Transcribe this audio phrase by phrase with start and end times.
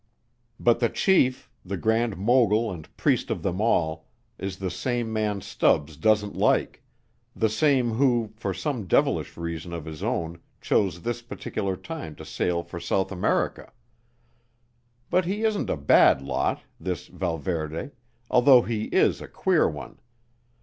[0.59, 4.07] "But the Chief, the Grand Mogul and priest of them all,
[4.39, 6.81] is this same man Stubbs doesn't like
[7.35, 12.25] the same who, for some devilish reason of his own chose this particular time to
[12.25, 13.71] sail for South America.
[15.11, 17.91] But he isn't a bad lot, this Valverde,
[18.31, 19.99] though he is a queer one.